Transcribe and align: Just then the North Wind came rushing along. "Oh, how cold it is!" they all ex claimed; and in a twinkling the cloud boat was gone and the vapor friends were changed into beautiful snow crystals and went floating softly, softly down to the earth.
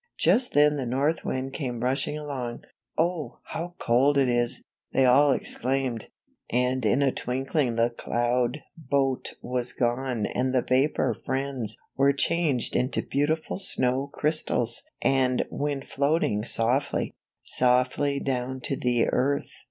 Just 0.17 0.53
then 0.53 0.77
the 0.77 0.85
North 0.87 1.23
Wind 1.23 1.53
came 1.53 1.79
rushing 1.83 2.17
along. 2.17 2.63
"Oh, 2.97 3.37
how 3.43 3.75
cold 3.77 4.17
it 4.17 4.27
is!" 4.27 4.63
they 4.91 5.05
all 5.05 5.31
ex 5.31 5.55
claimed; 5.57 6.07
and 6.49 6.83
in 6.83 7.03
a 7.03 7.11
twinkling 7.11 7.75
the 7.75 7.91
cloud 7.91 8.61
boat 8.75 9.35
was 9.43 9.73
gone 9.73 10.25
and 10.25 10.55
the 10.55 10.63
vapor 10.67 11.13
friends 11.13 11.77
were 11.95 12.13
changed 12.13 12.75
into 12.75 13.03
beautiful 13.03 13.59
snow 13.59 14.09
crystals 14.11 14.81
and 15.03 15.45
went 15.51 15.85
floating 15.85 16.43
softly, 16.45 17.13
softly 17.43 18.19
down 18.19 18.59
to 18.61 18.75
the 18.75 19.05
earth. 19.07 19.51